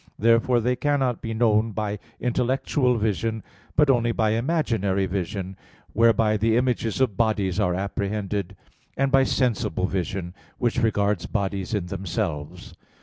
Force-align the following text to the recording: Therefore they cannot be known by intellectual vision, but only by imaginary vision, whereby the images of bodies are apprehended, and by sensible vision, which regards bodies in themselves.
Therefore 0.17 0.59
they 0.59 0.75
cannot 0.75 1.21
be 1.21 1.31
known 1.35 1.73
by 1.73 1.99
intellectual 2.19 2.97
vision, 2.97 3.43
but 3.75 3.87
only 3.87 4.11
by 4.11 4.31
imaginary 4.31 5.05
vision, 5.05 5.55
whereby 5.93 6.37
the 6.37 6.57
images 6.57 6.99
of 6.99 7.15
bodies 7.17 7.59
are 7.59 7.75
apprehended, 7.75 8.55
and 8.97 9.11
by 9.11 9.23
sensible 9.23 9.85
vision, 9.85 10.33
which 10.57 10.79
regards 10.81 11.27
bodies 11.27 11.75
in 11.75 11.85
themselves. 11.85 12.73